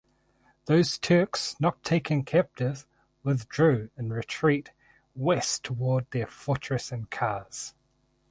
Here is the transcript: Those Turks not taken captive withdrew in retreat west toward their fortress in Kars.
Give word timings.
Those 0.65 0.97
Turks 0.97 1.55
not 1.59 1.83
taken 1.83 2.23
captive 2.25 2.87
withdrew 3.21 3.91
in 3.95 4.11
retreat 4.11 4.71
west 5.15 5.63
toward 5.63 6.09
their 6.09 6.25
fortress 6.25 6.91
in 6.91 7.05
Kars. 7.05 7.75